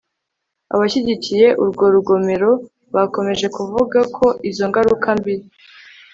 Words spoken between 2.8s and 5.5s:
bakomeje kuvuga ko izo ngaruka mbi